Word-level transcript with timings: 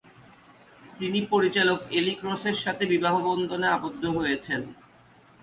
তিনি 0.99 1.19
পরিচালক 1.31 1.79
এলি 1.91 2.13
ক্রসের 2.15 2.57
সাথে 2.63 2.83
বিবাহবন্ধনে 2.85 3.67
আবদ্ধ 3.67 4.03
হয়েছেন। 4.17 4.61